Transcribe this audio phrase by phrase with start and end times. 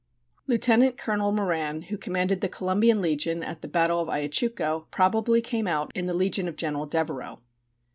[0.47, 5.67] Lieutenant Colonel Moran, who commanded the Colombian legion at the battle of Ayachucho, probably came
[5.67, 7.35] out in the legion of General Devereux.